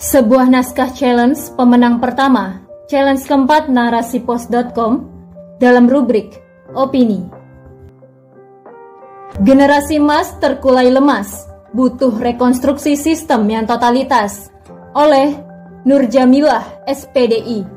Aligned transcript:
Sebuah 0.00 0.48
naskah 0.48 0.96
challenge 0.96 1.52
pemenang 1.60 2.00
pertama, 2.00 2.64
challenge 2.88 3.20
keempat 3.28 3.68
narasipos.com 3.68 5.04
dalam 5.60 5.92
rubrik 5.92 6.40
Opini. 6.72 7.20
Generasi 9.44 10.00
emas 10.00 10.32
terkulai 10.40 10.88
lemas, 10.88 11.44
butuh 11.76 12.16
rekonstruksi 12.16 12.96
sistem 12.96 13.44
yang 13.52 13.68
totalitas 13.68 14.48
oleh 14.96 15.36
Nur 15.84 16.08
Jamilah, 16.08 16.64
SPDI. 16.88 17.68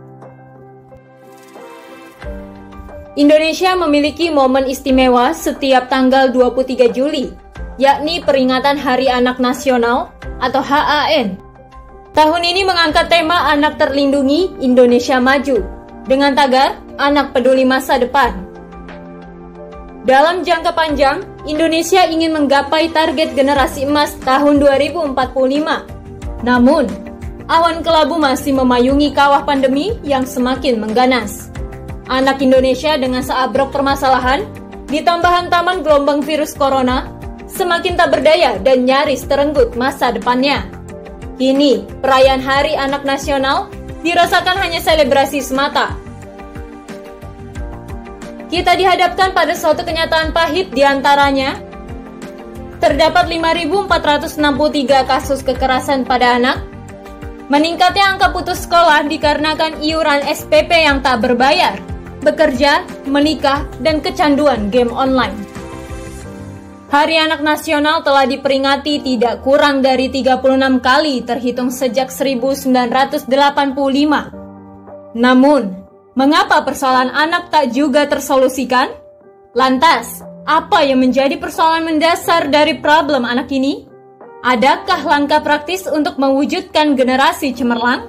Indonesia 3.20 3.76
memiliki 3.76 4.31
momen 4.31 4.71
istimewa 4.71 5.35
setiap 5.35 5.91
tanggal 5.91 6.31
23 6.31 6.88
Juli, 6.88 7.35
yakni 7.76 8.23
peringatan 8.23 8.80
Hari 8.80 9.12
Anak 9.12 9.44
Nasional 9.44 10.08
atau 10.40 10.63
HAN 10.63 11.42
Tahun 12.13 12.45
ini 12.45 12.62
mengangkat 12.62 13.09
tema 13.09 13.49
Anak 13.49 13.81
Terlindungi 13.81 14.62
Indonesia 14.62 15.17
Maju 15.17 15.66
dengan 16.05 16.38
tagar 16.38 16.77
Anak 17.02 17.34
Peduli 17.34 17.66
Masa 17.66 17.98
Depan. 17.98 18.38
Dalam 20.05 20.45
jangka 20.45 20.77
panjang, 20.77 21.26
Indonesia 21.49 22.05
ingin 22.05 22.38
menggapai 22.38 22.94
target 22.94 23.34
generasi 23.34 23.89
emas 23.89 24.13
tahun 24.22 24.62
2045. 24.62 26.45
Namun, 26.45 26.86
awan 27.49 27.81
kelabu 27.81 28.22
masih 28.22 28.61
memayungi 28.61 29.09
kawah 29.09 29.41
pandemi 29.41 29.98
yang 30.05 30.22
semakin 30.22 30.77
mengganas. 30.77 31.50
Anak 32.14 32.45
Indonesia 32.45 32.94
dengan 32.94 33.25
seabrok 33.25 33.73
permasalahan, 33.73 34.45
ditambah 34.86 35.34
hantaman 35.34 35.81
gelombang 35.81 36.22
virus 36.22 36.53
corona, 36.53 37.09
semakin 37.50 37.98
tak 37.98 38.14
berdaya 38.14 38.61
dan 38.61 38.86
nyaris 38.86 39.25
terenggut 39.25 39.73
masa 39.73 40.14
depannya. 40.14 40.83
Kini, 41.34 41.82
perayaan 41.98 42.45
Hari 42.45 42.78
Anak 42.78 43.02
Nasional 43.09 43.66
dirasakan 44.06 44.53
hanya 44.62 44.78
selebrasi 44.78 45.42
semata. 45.42 45.98
Kita 48.53 48.78
dihadapkan 48.78 49.34
pada 49.34 49.58
suatu 49.58 49.81
kenyataan 49.81 50.30
pahit 50.30 50.70
di 50.70 50.86
antaranya, 50.86 51.58
terdapat 52.78 53.25
5.463 53.25 55.09
kasus 55.09 55.42
kekerasan 55.42 56.06
pada 56.06 56.38
anak, 56.38 56.62
meningkatnya 57.50 58.14
angka 58.14 58.30
putus 58.30 58.70
sekolah 58.70 59.09
dikarenakan 59.09 59.81
iuran 59.81 60.22
SPP 60.30 60.86
yang 60.86 61.02
tak 61.02 61.25
berbayar, 61.25 61.81
bekerja, 62.22 62.86
menikah, 63.09 63.66
dan 63.81 64.06
kecanduan 64.06 64.70
game 64.70 64.94
online. 64.94 65.53
Hari 66.94 67.17
Anak 67.17 67.41
Nasional 67.41 68.05
telah 68.05 68.30
diperingati 68.30 69.02
tidak 69.02 69.41
kurang 69.41 69.81
dari 69.81 70.13
36 70.13 70.77
kali 70.77 71.25
terhitung 71.25 71.73
sejak 71.73 72.13
1985. 72.13 73.33
Namun, 75.17 75.73
mengapa 76.13 76.61
persoalan 76.61 77.09
anak 77.09 77.50
tak 77.50 77.73
juga 77.73 78.05
tersolusikan? 78.05 78.94
Lantas, 79.58 80.22
apa 80.45 80.85
yang 80.85 81.02
menjadi 81.02 81.33
persoalan 81.41 81.97
mendasar 81.97 82.53
dari 82.53 82.77
problem 82.77 83.25
anak 83.25 83.50
ini? 83.50 83.89
Adakah 84.45 85.02
langkah 85.02 85.41
praktis 85.41 85.89
untuk 85.89 86.22
mewujudkan 86.22 86.94
generasi 86.94 87.57
cemerlang? 87.57 88.05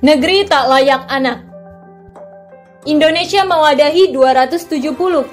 Negeri 0.00 0.48
tak 0.48 0.64
layak 0.72 1.04
anak 1.12 1.47
Indonesia 2.88 3.44
mewadahi 3.44 4.16
270,20 4.16 5.28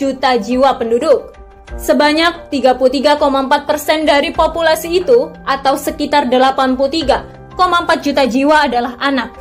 juta 0.00 0.30
jiwa 0.40 0.72
penduduk. 0.80 1.36
Sebanyak 1.76 2.48
33,4 2.48 3.68
persen 3.68 4.08
dari 4.08 4.32
populasi 4.32 5.04
itu 5.04 5.28
atau 5.44 5.76
sekitar 5.76 6.32
83,4 6.32 7.60
juta 8.00 8.24
jiwa 8.24 8.72
adalah 8.72 8.96
anak. 9.04 9.36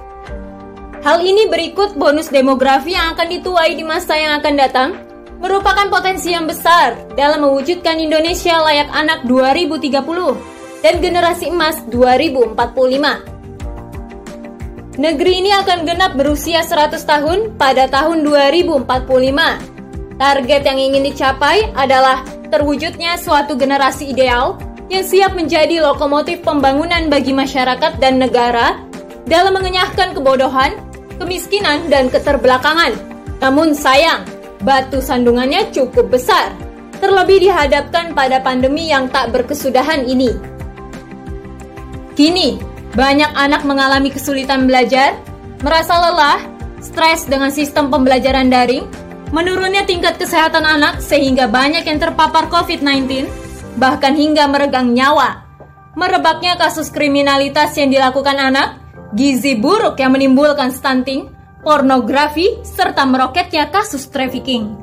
Hal 1.00 1.24
ini 1.24 1.48
berikut 1.48 1.96
bonus 1.96 2.28
demografi 2.28 2.92
yang 2.92 3.16
akan 3.16 3.28
dituai 3.32 3.80
di 3.80 3.88
masa 3.88 4.20
yang 4.20 4.36
akan 4.44 4.54
datang 4.60 5.00
merupakan 5.40 5.88
potensi 5.88 6.36
yang 6.36 6.52
besar 6.52 7.00
dalam 7.16 7.48
mewujudkan 7.48 7.96
Indonesia 7.96 8.60
layak 8.60 8.92
anak 8.92 9.24
2030 9.24 10.84
dan 10.84 11.00
generasi 11.00 11.48
emas 11.48 11.80
2045. 11.88 13.39
Negeri 15.00 15.40
ini 15.40 15.56
akan 15.56 15.88
genap 15.88 16.20
berusia 16.20 16.60
100 16.60 17.00
tahun 17.08 17.56
pada 17.56 17.88
tahun 17.88 18.20
2045. 18.20 18.84
Target 20.20 20.62
yang 20.68 20.76
ingin 20.76 21.08
dicapai 21.08 21.72
adalah 21.72 22.28
terwujudnya 22.52 23.16
suatu 23.16 23.56
generasi 23.56 24.12
ideal 24.12 24.60
yang 24.92 25.08
siap 25.08 25.40
menjadi 25.40 25.80
lokomotif 25.80 26.44
pembangunan 26.44 27.08
bagi 27.08 27.32
masyarakat 27.32 27.96
dan 28.04 28.20
negara 28.20 28.76
dalam 29.24 29.56
mengenyahkan 29.56 30.20
kebodohan, 30.20 30.76
kemiskinan, 31.16 31.88
dan 31.88 32.12
keterbelakangan. 32.12 32.92
Namun 33.40 33.72
sayang, 33.72 34.28
batu 34.68 35.00
sandungannya 35.00 35.72
cukup 35.72 36.12
besar, 36.12 36.52
terlebih 37.00 37.40
dihadapkan 37.48 38.12
pada 38.12 38.44
pandemi 38.44 38.92
yang 38.92 39.08
tak 39.08 39.32
berkesudahan 39.32 40.04
ini. 40.04 40.36
Kini, 42.20 42.69
banyak 43.00 43.32
anak 43.32 43.64
mengalami 43.64 44.12
kesulitan 44.12 44.68
belajar, 44.68 45.16
merasa 45.64 45.96
lelah, 45.96 46.44
stres 46.84 47.24
dengan 47.24 47.48
sistem 47.48 47.88
pembelajaran 47.88 48.52
daring, 48.52 48.92
menurunnya 49.32 49.88
tingkat 49.88 50.20
kesehatan 50.20 50.68
anak 50.68 51.00
sehingga 51.00 51.48
banyak 51.48 51.88
yang 51.88 51.96
terpapar 51.96 52.52
COVID-19, 52.52 53.24
bahkan 53.80 54.20
hingga 54.20 54.52
meregang 54.52 54.92
nyawa. 54.92 55.48
Merebaknya 55.96 56.60
kasus 56.60 56.92
kriminalitas 56.92 57.72
yang 57.80 57.88
dilakukan 57.88 58.36
anak, 58.36 58.84
gizi 59.16 59.56
buruk 59.56 59.96
yang 59.96 60.12
menimbulkan 60.12 60.68
stunting, 60.68 61.32
pornografi, 61.64 62.60
serta 62.68 63.08
meroketnya 63.08 63.72
kasus 63.72 64.12
trafficking. 64.12 64.76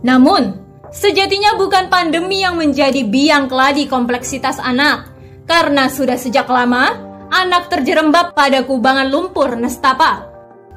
Namun, 0.00 0.56
sejatinya 0.88 1.60
bukan 1.60 1.92
pandemi 1.92 2.40
yang 2.40 2.56
menjadi 2.56 3.04
biang 3.04 3.52
keladi 3.52 3.84
kompleksitas 3.84 4.56
anak, 4.56 5.12
karena 5.44 5.92
sudah 5.92 6.16
sejak 6.16 6.48
lama 6.48 7.09
anak 7.30 7.70
terjerembab 7.70 8.34
pada 8.34 8.66
kubangan 8.66 9.08
lumpur 9.08 9.54
nestapa. 9.54 10.28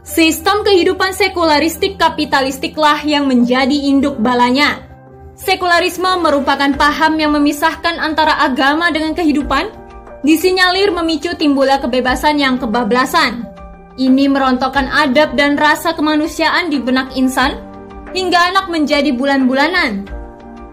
Sistem 0.05 0.61
kehidupan 0.61 1.15
sekularistik 1.15 1.97
kapitalistiklah 1.97 3.01
yang 3.03 3.25
menjadi 3.25 3.73
induk 3.89 4.19
balanya. 4.21 4.85
Sekularisme 5.33 6.21
merupakan 6.21 6.69
paham 6.77 7.17
yang 7.17 7.33
memisahkan 7.33 7.97
antara 7.97 8.37
agama 8.45 8.93
dengan 8.93 9.17
kehidupan, 9.17 9.71
disinyalir 10.21 10.93
memicu 10.93 11.33
timbulnya 11.35 11.81
kebebasan 11.81 12.37
yang 12.37 12.61
kebablasan. 12.61 13.49
Ini 13.97 14.29
merontokkan 14.29 14.89
adab 14.89 15.33
dan 15.37 15.57
rasa 15.57 15.93
kemanusiaan 15.93 16.69
di 16.69 16.77
benak 16.81 17.13
insan, 17.17 17.57
hingga 18.13 18.53
anak 18.53 18.69
menjadi 18.69 19.09
bulan-bulanan, 19.13 20.05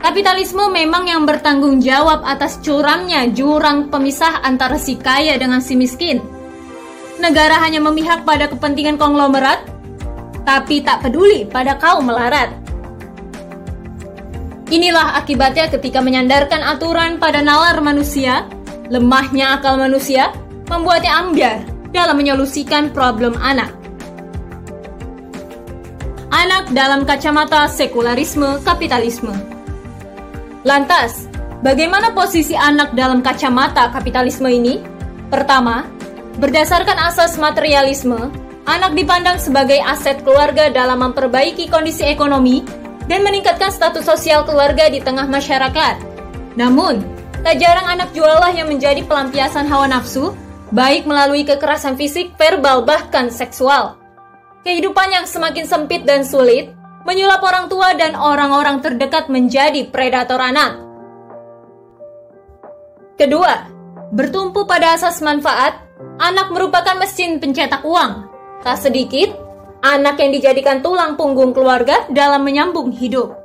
Kapitalisme 0.01 0.73
memang 0.73 1.05
yang 1.05 1.29
bertanggung 1.29 1.85
jawab 1.85 2.25
atas 2.25 2.57
curamnya 2.65 3.29
jurang 3.37 3.93
pemisah 3.93 4.41
antara 4.41 4.81
si 4.81 4.97
kaya 4.97 5.37
dengan 5.37 5.61
si 5.61 5.77
miskin. 5.77 6.25
Negara 7.21 7.61
hanya 7.61 7.85
memihak 7.85 8.25
pada 8.25 8.49
kepentingan 8.49 8.97
konglomerat, 8.97 9.61
tapi 10.49 10.81
tak 10.81 11.05
peduli 11.05 11.45
pada 11.45 11.77
kaum 11.77 12.09
melarat. 12.09 12.49
Inilah 14.73 15.21
akibatnya 15.21 15.69
ketika 15.69 16.01
menyandarkan 16.01 16.65
aturan 16.65 17.21
pada 17.21 17.45
nalar 17.45 17.77
manusia, 17.85 18.49
lemahnya 18.89 19.61
akal 19.61 19.77
manusia 19.77 20.33
membuatnya 20.65 21.13
ambiar 21.21 21.61
dalam 21.93 22.17
menyolusikan 22.17 22.89
problem 22.89 23.37
anak. 23.37 23.69
Anak 26.33 26.73
dalam 26.73 27.05
kacamata 27.05 27.69
sekularisme 27.69 28.65
kapitalisme. 28.65 29.60
Lantas, 30.61 31.25
bagaimana 31.65 32.13
posisi 32.13 32.53
anak 32.53 32.93
dalam 32.93 33.25
kacamata 33.25 33.89
kapitalisme 33.97 34.53
ini? 34.53 34.85
Pertama, 35.33 35.89
berdasarkan 36.37 37.01
asas 37.01 37.41
materialisme, 37.41 38.29
anak 38.69 38.93
dipandang 38.93 39.41
sebagai 39.41 39.81
aset 39.81 40.21
keluarga 40.21 40.69
dalam 40.69 41.01
memperbaiki 41.01 41.73
kondisi 41.73 42.05
ekonomi 42.05 42.61
dan 43.09 43.25
meningkatkan 43.25 43.73
status 43.73 44.05
sosial 44.05 44.45
keluarga 44.45 44.93
di 44.93 45.01
tengah 45.01 45.25
masyarakat. 45.25 45.97
Namun, 46.61 47.01
tak 47.41 47.57
jarang 47.57 47.89
anak 47.89 48.13
jualah 48.13 48.53
yang 48.53 48.69
menjadi 48.69 49.01
pelampiasan 49.09 49.65
hawa 49.65 49.89
nafsu, 49.89 50.37
baik 50.77 51.09
melalui 51.09 51.41
kekerasan 51.41 51.97
fisik, 51.97 52.37
verbal, 52.37 52.85
bahkan 52.85 53.33
seksual. 53.33 53.97
Kehidupan 54.61 55.09
yang 55.09 55.25
semakin 55.25 55.65
sempit 55.65 56.05
dan 56.05 56.21
sulit 56.21 56.69
menyulap 57.05 57.41
orang 57.41 57.67
tua 57.73 57.97
dan 57.97 58.17
orang-orang 58.17 58.85
terdekat 58.85 59.33
menjadi 59.33 59.89
predator 59.89 60.41
anak. 60.41 60.81
Kedua, 63.21 63.69
bertumpu 64.17 64.65
pada 64.65 64.97
asas 64.97 65.21
manfaat, 65.21 65.77
anak 66.17 66.49
merupakan 66.53 66.97
mesin 66.97 67.37
pencetak 67.37 67.85
uang. 67.85 68.29
Tak 68.65 68.81
sedikit, 68.81 69.33
anak 69.85 70.21
yang 70.21 70.33
dijadikan 70.33 70.81
tulang 70.81 71.17
punggung 71.21 71.53
keluarga 71.53 72.09
dalam 72.13 72.45
menyambung 72.45 72.93
hidup. 72.93 73.37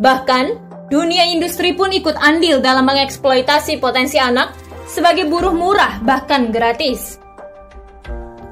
Bahkan, 0.00 0.56
dunia 0.88 1.28
industri 1.28 1.76
pun 1.76 1.92
ikut 1.92 2.16
andil 2.16 2.64
dalam 2.64 2.88
mengeksploitasi 2.88 3.76
potensi 3.80 4.16
anak 4.16 4.56
sebagai 4.88 5.28
buruh 5.28 5.52
murah 5.52 6.00
bahkan 6.00 6.48
gratis. 6.48 7.20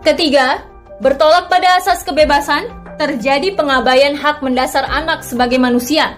Ketiga, 0.05 0.61
bertolak 1.01 1.49
pada 1.49 1.81
asas 1.81 2.05
kebebasan, 2.05 2.69
terjadi 2.97 3.53
pengabaian 3.57 4.17
hak 4.17 4.41
mendasar 4.41 4.85
anak 4.89 5.25
sebagai 5.25 5.61
manusia. 5.61 6.17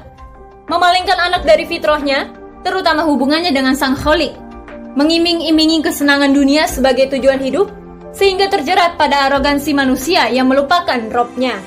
Memalingkan 0.70 1.18
anak 1.18 1.42
dari 1.46 1.66
fitrahnya, 1.66 2.30
terutama 2.62 3.06
hubungannya 3.06 3.50
dengan 3.50 3.74
sang 3.74 3.98
kholik. 3.98 4.34
Mengiming-imingi 4.98 5.84
kesenangan 5.84 6.34
dunia 6.34 6.66
sebagai 6.66 7.10
tujuan 7.14 7.38
hidup, 7.38 7.70
sehingga 8.14 8.50
terjerat 8.50 8.98
pada 8.98 9.30
arogansi 9.30 9.76
manusia 9.76 10.26
yang 10.30 10.50
melupakan 10.50 10.98
robnya. 11.12 11.58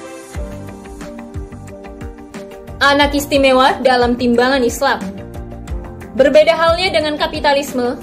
Anak 2.82 3.14
istimewa 3.14 3.78
dalam 3.80 4.18
timbangan 4.18 4.66
Islam 4.66 5.22
Berbeda 6.12 6.60
halnya 6.60 6.92
dengan 6.92 7.16
kapitalisme, 7.16 7.96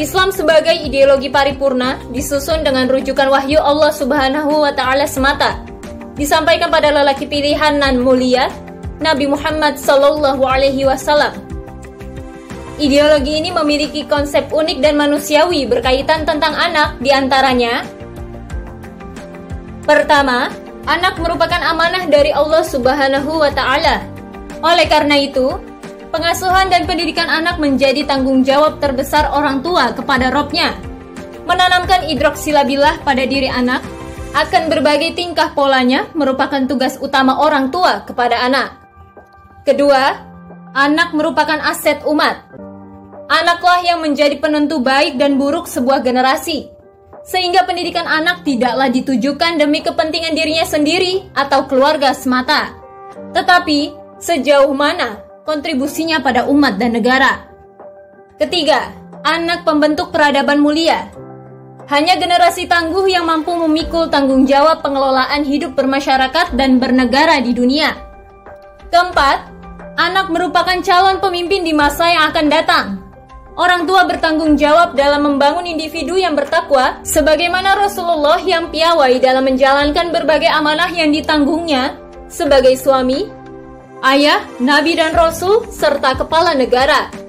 Islam 0.00 0.32
sebagai 0.32 0.72
ideologi 0.80 1.28
paripurna 1.28 2.00
disusun 2.08 2.64
dengan 2.64 2.88
rujukan 2.88 3.28
wahyu 3.28 3.60
Allah 3.60 3.92
Subhanahu 3.92 4.64
wa 4.64 4.72
taala 4.72 5.04
semata. 5.04 5.69
Disampaikan 6.18 6.70
pada 6.70 6.90
lelaki 6.94 7.26
pilihan 7.26 7.78
nan 7.78 8.02
mulia, 8.02 8.50
Nabi 8.98 9.30
Muhammad 9.30 9.78
sallallahu 9.78 10.42
alaihi 10.42 10.86
wasallam. 10.86 11.36
Ideologi 12.80 13.44
ini 13.44 13.52
memiliki 13.52 14.08
konsep 14.08 14.48
unik 14.48 14.80
dan 14.80 14.96
manusiawi 14.96 15.68
berkaitan 15.68 16.24
tentang 16.24 16.56
anak 16.56 16.96
di 16.96 17.12
antaranya 17.12 17.84
Pertama, 19.84 20.48
anak 20.88 21.20
merupakan 21.20 21.60
amanah 21.60 22.08
dari 22.08 22.32
Allah 22.32 22.64
Subhanahu 22.64 23.42
wa 23.42 23.52
taala. 23.52 24.00
Oleh 24.64 24.88
karena 24.88 25.16
itu, 25.20 25.60
Pengasuhan 26.10 26.74
dan 26.74 26.90
pendidikan 26.90 27.30
anak 27.30 27.62
menjadi 27.62 28.02
tanggung 28.02 28.42
jawab 28.42 28.82
terbesar 28.82 29.30
orang 29.30 29.62
tua 29.62 29.94
kepada 29.94 30.34
robnya. 30.34 30.74
Menanamkan 31.46 32.02
hidroksilabilah 32.02 33.06
pada 33.06 33.22
diri 33.30 33.46
anak 33.46 33.78
akan 34.30 34.70
berbagai 34.70 35.18
tingkah 35.18 35.50
polanya 35.58 36.06
merupakan 36.14 36.62
tugas 36.70 36.98
utama 37.02 37.42
orang 37.42 37.74
tua 37.74 38.06
kepada 38.06 38.38
anak. 38.46 38.78
Kedua, 39.66 40.22
anak 40.74 41.10
merupakan 41.12 41.58
aset 41.66 42.06
umat. 42.06 42.46
Anaklah 43.30 43.82
yang 43.86 44.02
menjadi 44.02 44.38
penentu 44.38 44.82
baik 44.82 45.18
dan 45.18 45.38
buruk 45.38 45.66
sebuah 45.66 46.02
generasi. 46.02 46.70
Sehingga 47.26 47.68
pendidikan 47.68 48.08
anak 48.08 48.42
tidaklah 48.42 48.88
ditujukan 48.90 49.60
demi 49.60 49.84
kepentingan 49.84 50.34
dirinya 50.34 50.66
sendiri 50.66 51.30
atau 51.36 51.68
keluarga 51.68 52.10
semata. 52.16 52.74
Tetapi, 53.36 53.94
sejauh 54.18 54.72
mana 54.74 55.20
kontribusinya 55.44 56.22
pada 56.22 56.46
umat 56.48 56.78
dan 56.80 56.96
negara. 56.96 57.46
Ketiga, 58.40 58.88
anak 59.22 59.68
pembentuk 59.68 60.10
peradaban 60.10 60.58
mulia. 60.64 61.12
Hanya 61.90 62.14
generasi 62.14 62.70
tangguh 62.70 63.10
yang 63.10 63.26
mampu 63.26 63.50
memikul 63.50 64.06
tanggung 64.06 64.46
jawab 64.46 64.78
pengelolaan 64.78 65.42
hidup 65.42 65.74
bermasyarakat 65.74 66.54
dan 66.54 66.78
bernegara 66.78 67.42
di 67.42 67.50
dunia. 67.50 67.98
Keempat, 68.94 69.50
anak 69.98 70.30
merupakan 70.30 70.78
calon 70.86 71.18
pemimpin 71.18 71.66
di 71.66 71.74
masa 71.74 72.06
yang 72.14 72.30
akan 72.30 72.46
datang. 72.46 72.86
Orang 73.58 73.90
tua 73.90 74.06
bertanggung 74.06 74.54
jawab 74.54 74.94
dalam 74.94 75.26
membangun 75.26 75.66
individu 75.66 76.14
yang 76.14 76.38
bertakwa, 76.38 77.02
sebagaimana 77.02 77.74
Rasulullah 77.74 78.38
yang 78.38 78.70
piawai 78.70 79.18
dalam 79.18 79.50
menjalankan 79.50 80.14
berbagai 80.14 80.46
amanah 80.46 80.94
yang 80.94 81.10
ditanggungnya 81.10 81.98
sebagai 82.30 82.78
suami, 82.78 83.26
ayah, 84.06 84.46
nabi 84.62 84.94
dan 84.94 85.10
rasul, 85.10 85.66
serta 85.66 86.14
kepala 86.14 86.54
negara. 86.54 87.19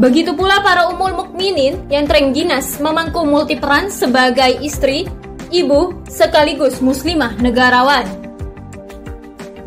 Begitu 0.00 0.32
pula 0.32 0.64
para 0.64 0.88
umul 0.88 1.12
mukminin 1.12 1.76
yang 1.92 2.08
terengginas 2.08 2.80
memangku 2.80 3.20
multiperan 3.20 3.92
sebagai 3.92 4.56
istri, 4.64 5.04
ibu, 5.52 5.92
sekaligus 6.08 6.80
muslimah 6.80 7.36
negarawan. 7.36 8.08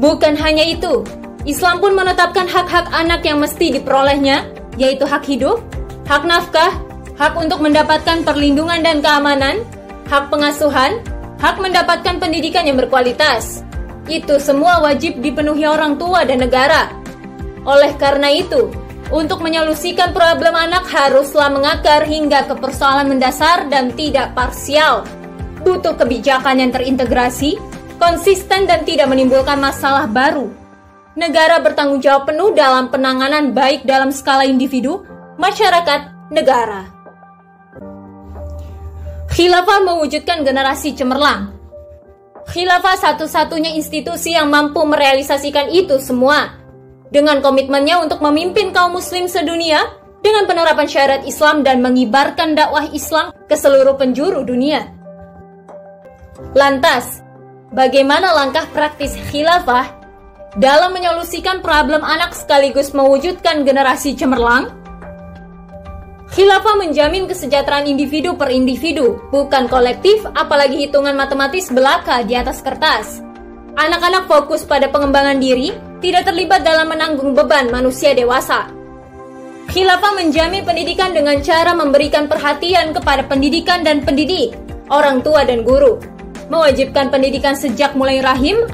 Bukan 0.01 0.33
hanya 0.41 0.65
itu, 0.65 1.05
Islam 1.45 1.77
pun 1.77 1.93
menetapkan 1.93 2.49
hak-hak 2.49 2.89
anak 2.97 3.21
yang 3.21 3.45
mesti 3.45 3.77
diperolehnya, 3.77 4.49
yaitu 4.73 5.05
hak 5.05 5.21
hidup, 5.21 5.61
hak 6.09 6.25
nafkah, 6.25 6.81
hak 7.13 7.37
untuk 7.37 7.61
mendapatkan 7.61 8.25
perlindungan 8.25 8.81
dan 8.81 9.05
keamanan, 9.05 9.61
hak 10.09 10.33
pengasuhan, 10.33 10.97
hak 11.37 11.61
mendapatkan 11.61 12.17
pendidikan 12.17 12.65
yang 12.65 12.81
berkualitas, 12.81 13.61
itu 14.09 14.41
semua 14.41 14.81
wajib 14.81 15.21
dipenuhi 15.21 15.69
orang 15.69 15.93
tua 16.01 16.25
dan 16.25 16.41
negara. 16.41 16.89
Oleh 17.69 17.93
karena 18.01 18.33
itu, 18.33 18.73
untuk 19.13 19.45
menyolusikan 19.45 20.09
problem 20.09 20.57
anak 20.57 20.89
haruslah 20.89 21.53
mengakar 21.53 22.01
hingga 22.01 22.49
ke 22.49 22.57
persoalan 22.57 23.13
mendasar 23.13 23.69
dan 23.69 23.93
tidak 23.93 24.33
parsial. 24.33 25.05
Butuh 25.61 25.93
kebijakan 25.93 26.57
yang 26.57 26.71
terintegrasi, 26.73 27.61
konsisten 28.01 28.65
dan 28.65 28.81
tidak 28.81 29.05
menimbulkan 29.13 29.61
masalah 29.61 30.09
baru. 30.09 30.49
Negara 31.13 31.61
bertanggung 31.61 32.01
jawab 32.01 32.25
penuh 32.25 32.57
dalam 32.57 32.89
penanganan 32.89 33.53
baik 33.53 33.85
dalam 33.85 34.09
skala 34.09 34.49
individu, 34.49 35.05
masyarakat, 35.37 36.33
negara. 36.33 36.89
Khilafah 39.29 39.85
mewujudkan 39.85 40.41
generasi 40.41 40.97
cemerlang, 40.97 41.53
Khilafah 42.43 42.99
satu-satunya 42.99 43.71
institusi 43.79 44.35
yang 44.35 44.51
mampu 44.51 44.83
merealisasikan 44.83 45.71
itu 45.71 45.95
semua. 46.03 46.62
Dengan 47.13 47.45
komitmennya 47.45 48.01
untuk 48.01 48.25
memimpin 48.25 48.73
kaum 48.73 48.97
muslim 48.97 49.29
sedunia 49.29 49.85
dengan 50.25 50.49
penerapan 50.49 50.89
syariat 50.89 51.21
Islam 51.21 51.61
dan 51.61 51.85
mengibarkan 51.85 52.57
dakwah 52.57 52.89
Islam 52.89 53.29
ke 53.45 53.53
seluruh 53.53 53.93
penjuru 54.01 54.41
dunia. 54.41 54.89
Lantas, 56.57 57.21
bagaimana 57.69 58.33
langkah 58.33 58.65
praktis 58.73 59.13
khilafah 59.29 59.93
dalam 60.57 60.97
menyolusikan 60.97 61.61
problem 61.61 62.01
anak 62.01 62.33
sekaligus 62.33 62.97
mewujudkan 62.97 63.61
generasi 63.61 64.17
cemerlang? 64.17 64.73
Khilafah 66.33 66.81
menjamin 66.81 67.29
kesejahteraan 67.29 67.85
individu 67.85 68.33
per 68.33 68.49
individu, 68.49 69.21
bukan 69.29 69.69
kolektif, 69.69 70.25
apalagi 70.33 70.89
hitungan 70.89 71.13
matematis 71.13 71.69
belaka 71.69 72.25
di 72.25 72.33
atas 72.33 72.65
kertas. 72.65 73.21
Anak-anak 73.77 74.25
fokus 74.25 74.65
pada 74.65 74.89
pengembangan 74.89 75.37
diri, 75.37 75.92
tidak 76.03 76.27
terlibat 76.27 76.67
dalam 76.67 76.91
menanggung 76.91 77.31
beban 77.31 77.71
manusia 77.71 78.11
dewasa. 78.11 78.67
Khilafah 79.71 80.19
menjamin 80.19 80.67
pendidikan 80.67 81.15
dengan 81.15 81.39
cara 81.39 81.71
memberikan 81.71 82.27
perhatian 82.27 82.91
kepada 82.91 83.23
pendidikan 83.23 83.81
dan 83.87 84.03
pendidik, 84.03 84.51
orang 84.91 85.23
tua 85.23 85.47
dan 85.47 85.63
guru. 85.63 85.97
Mewajibkan 86.51 87.07
pendidikan 87.07 87.55
sejak 87.55 87.95
mulai 87.95 88.19
rahim, 88.19 88.67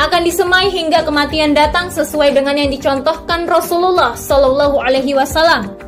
akan 0.00 0.26
disemai 0.26 0.72
hingga 0.72 1.04
kematian 1.04 1.52
datang 1.52 1.92
sesuai 1.92 2.34
dengan 2.34 2.58
yang 2.58 2.72
dicontohkan 2.72 3.46
Rasulullah 3.46 4.16
Shallallahu 4.18 4.80
Alaihi 4.80 5.14
Wasallam 5.14 5.84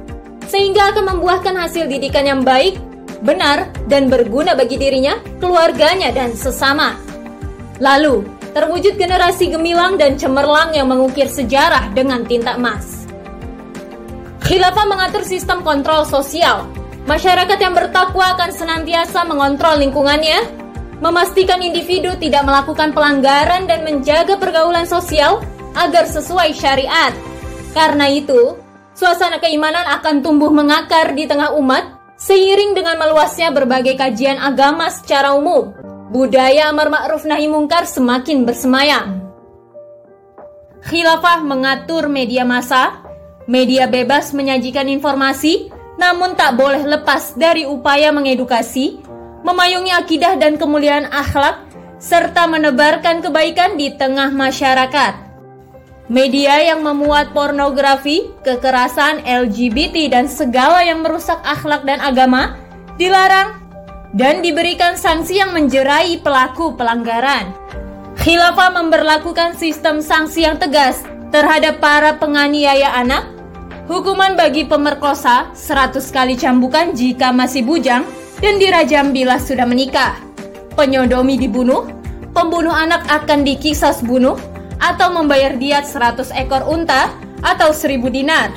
sehingga 0.46 0.94
akan 0.94 1.18
membuahkan 1.18 1.58
hasil 1.58 1.90
didikan 1.90 2.22
yang 2.22 2.46
baik, 2.46 2.78
benar, 3.26 3.66
dan 3.90 4.06
berguna 4.06 4.54
bagi 4.54 4.78
dirinya, 4.78 5.18
keluarganya, 5.42 6.14
dan 6.14 6.38
sesama. 6.38 6.94
Lalu, 7.82 8.22
terwujud 8.56 8.96
generasi 8.96 9.52
gemilang 9.52 10.00
dan 10.00 10.16
cemerlang 10.16 10.72
yang 10.72 10.88
mengukir 10.88 11.28
sejarah 11.28 11.92
dengan 11.92 12.24
tinta 12.24 12.56
emas. 12.56 13.04
Khilafah 14.48 14.88
mengatur 14.88 15.28
sistem 15.28 15.60
kontrol 15.60 16.08
sosial. 16.08 16.64
Masyarakat 17.04 17.58
yang 17.60 17.76
bertakwa 17.76 18.32
akan 18.32 18.50
senantiasa 18.56 19.28
mengontrol 19.28 19.76
lingkungannya, 19.84 20.40
memastikan 21.04 21.60
individu 21.60 22.16
tidak 22.16 22.48
melakukan 22.48 22.96
pelanggaran 22.96 23.68
dan 23.68 23.84
menjaga 23.84 24.40
pergaulan 24.40 24.88
sosial 24.88 25.44
agar 25.76 26.08
sesuai 26.08 26.56
syariat. 26.56 27.12
Karena 27.76 28.08
itu, 28.08 28.56
suasana 28.96 29.36
keimanan 29.36 29.84
akan 30.00 30.24
tumbuh 30.24 30.48
mengakar 30.48 31.12
di 31.12 31.28
tengah 31.28 31.52
umat 31.60 31.92
seiring 32.16 32.72
dengan 32.72 32.96
meluasnya 32.96 33.52
berbagai 33.52 34.00
kajian 34.00 34.40
agama 34.40 34.88
secara 34.88 35.36
umum. 35.36 35.85
Budaya 36.06 36.70
amar 36.70 36.86
ma'ruf 36.86 37.26
nahi 37.26 37.50
mungkar 37.50 37.82
semakin 37.82 38.46
bersemayam. 38.46 39.26
Khilafah 40.86 41.42
mengatur 41.42 42.06
media 42.06 42.46
massa, 42.46 43.02
media 43.50 43.90
bebas 43.90 44.30
menyajikan 44.30 44.86
informasi, 44.86 45.66
namun 45.98 46.38
tak 46.38 46.54
boleh 46.54 46.86
lepas 46.86 47.34
dari 47.34 47.66
upaya 47.66 48.14
mengedukasi, 48.14 49.02
memayungi 49.42 49.90
akidah 49.90 50.38
dan 50.38 50.54
kemuliaan 50.54 51.10
akhlak, 51.10 51.66
serta 51.98 52.46
menebarkan 52.46 53.26
kebaikan 53.26 53.74
di 53.74 53.90
tengah 53.98 54.30
masyarakat. 54.30 55.26
Media 56.06 56.62
yang 56.62 56.86
memuat 56.86 57.34
pornografi, 57.34 58.30
kekerasan, 58.46 59.26
LGBT, 59.26 60.06
dan 60.06 60.30
segala 60.30 60.86
yang 60.86 61.02
merusak 61.02 61.42
akhlak 61.42 61.82
dan 61.82 61.98
agama 61.98 62.54
dilarang 62.94 63.65
dan 64.14 64.44
diberikan 64.44 64.94
sanksi 64.94 65.40
yang 65.40 65.56
menjerai 65.56 66.20
pelaku 66.22 66.76
pelanggaran. 66.78 67.50
Khilafah 68.20 68.74
memberlakukan 68.74 69.58
sistem 69.58 70.02
sanksi 70.02 70.46
yang 70.46 70.58
tegas 70.58 71.02
terhadap 71.30 71.78
para 71.82 72.18
penganiaya 72.18 72.90
anak, 72.94 73.36
Hukuman 73.86 74.34
bagi 74.34 74.66
pemerkosa 74.66 75.54
100 75.54 76.02
kali 76.10 76.34
cambukan 76.34 76.90
jika 76.90 77.30
masih 77.30 77.62
bujang 77.62 78.02
dan 78.42 78.58
dirajam 78.58 79.14
bila 79.14 79.38
sudah 79.38 79.62
menikah. 79.62 80.18
Penyodomi 80.74 81.38
dibunuh, 81.38 81.86
pembunuh 82.34 82.74
anak 82.74 83.06
akan 83.06 83.46
dikisas 83.46 84.02
bunuh 84.02 84.34
atau 84.82 85.14
membayar 85.14 85.54
diat 85.54 85.86
100 85.86 86.34
ekor 86.34 86.66
unta 86.66 87.14
atau 87.46 87.70
1000 87.70 88.10
dinar. 88.10 88.50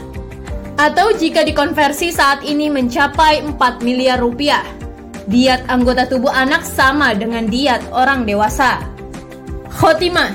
Atau 0.81 1.13
jika 1.13 1.45
dikonversi 1.45 2.09
saat 2.09 2.41
ini 2.41 2.65
mencapai 2.73 3.45
4 3.45 3.85
miliar 3.85 4.17
rupiah. 4.17 4.65
Diat 5.29 5.69
anggota 5.69 6.09
tubuh 6.09 6.33
anak 6.33 6.65
sama 6.65 7.13
dengan 7.13 7.45
diat 7.45 7.85
orang 7.93 8.25
dewasa. 8.25 8.81
Khotimah 9.69 10.33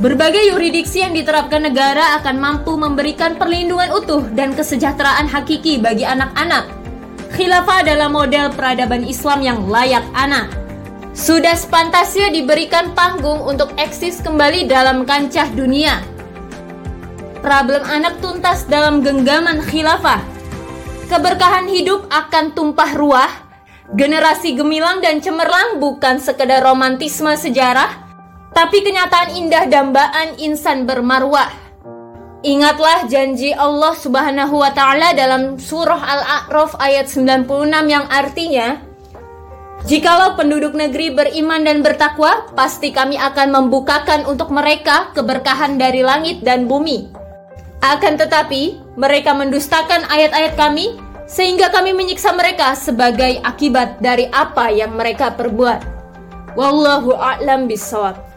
Berbagai 0.00 0.56
yuridiksi 0.56 1.04
yang 1.04 1.12
diterapkan 1.12 1.68
negara 1.68 2.16
akan 2.16 2.40
mampu 2.40 2.72
memberikan 2.80 3.36
perlindungan 3.36 3.92
utuh 3.92 4.24
dan 4.32 4.56
kesejahteraan 4.56 5.28
hakiki 5.28 5.76
bagi 5.76 6.08
anak-anak. 6.08 6.64
Khilafah 7.36 7.84
adalah 7.84 8.08
model 8.08 8.48
peradaban 8.56 9.04
Islam 9.04 9.44
yang 9.44 9.68
layak 9.68 10.08
anak. 10.16 10.48
Sudah 11.12 11.52
sepantasnya 11.52 12.32
diberikan 12.32 12.96
panggung 12.96 13.44
untuk 13.44 13.76
eksis 13.76 14.24
kembali 14.24 14.64
dalam 14.64 15.04
kancah 15.04 15.52
dunia. 15.52 16.00
Problem 17.44 17.84
anak 17.84 18.24
tuntas 18.24 18.64
dalam 18.64 19.04
genggaman 19.04 19.60
khilafah. 19.60 20.24
Keberkahan 21.12 21.68
hidup 21.68 22.08
akan 22.08 22.56
tumpah 22.56 22.96
ruah. 22.96 23.49
Generasi 23.90 24.54
gemilang 24.54 25.02
dan 25.02 25.18
cemerlang 25.18 25.82
bukan 25.82 26.22
sekedar 26.22 26.62
romantisme 26.62 27.34
sejarah, 27.34 28.06
tapi 28.54 28.86
kenyataan 28.86 29.34
indah 29.34 29.66
dambaan 29.66 30.38
insan 30.38 30.86
bermarwah. 30.86 31.50
Ingatlah 32.40 33.10
janji 33.10 33.52
Allah 33.52 33.92
Subhanahu 33.98 34.62
wa 34.62 34.70
taala 34.72 35.12
dalam 35.12 35.60
surah 35.60 36.00
Al-A'raf 36.00 36.78
ayat 36.80 37.10
96 37.12 37.44
yang 37.90 38.06
artinya 38.08 38.80
Jikalau 39.80 40.36
penduduk 40.36 40.76
negeri 40.76 41.08
beriman 41.08 41.64
dan 41.64 41.80
bertakwa, 41.80 42.52
pasti 42.52 42.92
kami 42.92 43.16
akan 43.16 43.48
membukakan 43.48 44.28
untuk 44.28 44.52
mereka 44.52 45.08
keberkahan 45.16 45.80
dari 45.80 46.04
langit 46.04 46.44
dan 46.44 46.68
bumi. 46.68 47.08
Akan 47.80 48.20
tetapi, 48.20 48.76
mereka 49.00 49.32
mendustakan 49.32 50.04
ayat-ayat 50.12 50.52
kami, 50.52 51.00
sehingga 51.30 51.70
kami 51.70 51.94
menyiksa 51.94 52.34
mereka 52.34 52.74
sebagai 52.74 53.38
akibat 53.46 54.02
dari 54.02 54.26
apa 54.34 54.74
yang 54.74 54.98
mereka 54.98 55.30
perbuat. 55.30 55.86
Wallahu 56.58 57.14
a'lam 57.14 57.70
bishawab. 57.70 58.29